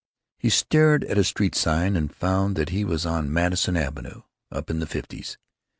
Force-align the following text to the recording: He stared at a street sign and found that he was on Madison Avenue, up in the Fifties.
He 0.39 0.49
stared 0.49 1.03
at 1.03 1.19
a 1.19 1.23
street 1.23 1.53
sign 1.53 1.95
and 1.95 2.11
found 2.11 2.55
that 2.55 2.69
he 2.69 2.83
was 2.83 3.05
on 3.05 3.31
Madison 3.31 3.77
Avenue, 3.77 4.23
up 4.51 4.71
in 4.71 4.79
the 4.79 4.87
Fifties. 4.87 5.37